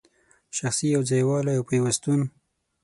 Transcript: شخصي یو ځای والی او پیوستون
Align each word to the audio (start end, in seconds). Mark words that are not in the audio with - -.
شخصي 0.57 0.87
یو 0.95 1.01
ځای 1.09 1.23
والی 1.27 1.53
او 1.57 1.63
پیوستون 1.69 2.21